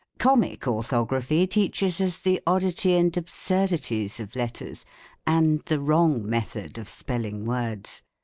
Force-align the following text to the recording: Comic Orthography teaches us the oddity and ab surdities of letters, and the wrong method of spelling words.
Comic 0.17 0.67
Orthography 0.67 1.45
teaches 1.45 2.01
us 2.01 2.17
the 2.17 2.41
oddity 2.47 2.95
and 2.95 3.15
ab 3.15 3.27
surdities 3.27 4.19
of 4.19 4.35
letters, 4.35 4.83
and 5.27 5.61
the 5.65 5.79
wrong 5.79 6.27
method 6.27 6.79
of 6.79 6.89
spelling 6.89 7.45
words. 7.45 8.01